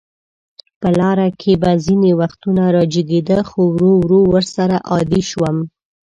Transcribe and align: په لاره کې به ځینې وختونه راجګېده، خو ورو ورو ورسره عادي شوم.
په 0.81 0.89
لاره 0.99 1.27
کې 1.39 1.53
به 1.61 1.71
ځینې 1.85 2.11
وختونه 2.21 2.63
راجګېده، 2.75 3.39
خو 3.49 3.61
ورو 3.75 3.91
ورو 4.01 4.19
ورسره 4.33 4.77
عادي 4.91 5.21
شوم. 5.29 5.57